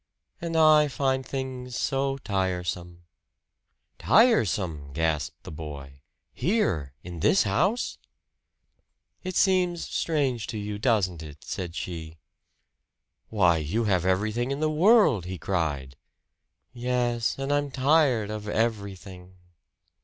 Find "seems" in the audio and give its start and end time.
9.35-9.83